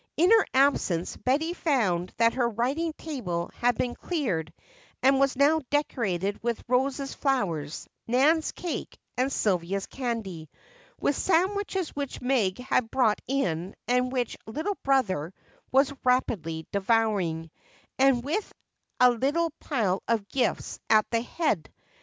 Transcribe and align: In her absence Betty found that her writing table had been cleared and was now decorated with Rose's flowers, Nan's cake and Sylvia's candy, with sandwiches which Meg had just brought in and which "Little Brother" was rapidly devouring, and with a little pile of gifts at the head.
In 0.17 0.31
her 0.31 0.47
absence 0.55 1.15
Betty 1.15 1.53
found 1.53 2.11
that 2.17 2.33
her 2.33 2.49
writing 2.49 2.91
table 2.97 3.51
had 3.53 3.77
been 3.77 3.93
cleared 3.93 4.51
and 5.03 5.19
was 5.19 5.35
now 5.35 5.61
decorated 5.69 6.41
with 6.41 6.63
Rose's 6.67 7.13
flowers, 7.13 7.87
Nan's 8.07 8.51
cake 8.51 8.97
and 9.15 9.31
Sylvia's 9.31 9.85
candy, 9.85 10.49
with 10.99 11.15
sandwiches 11.15 11.89
which 11.89 12.19
Meg 12.19 12.57
had 12.57 12.85
just 12.85 12.91
brought 12.91 13.21
in 13.27 13.75
and 13.87 14.11
which 14.11 14.37
"Little 14.47 14.79
Brother" 14.83 15.35
was 15.71 15.93
rapidly 16.03 16.65
devouring, 16.71 17.51
and 17.99 18.23
with 18.23 18.51
a 18.99 19.11
little 19.11 19.51
pile 19.59 20.01
of 20.07 20.27
gifts 20.29 20.79
at 20.89 21.05
the 21.11 21.21
head. 21.21 21.71